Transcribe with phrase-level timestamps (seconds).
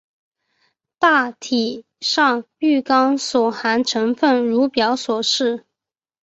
[0.97, 5.67] 大体上玉钢所含成分如表所示。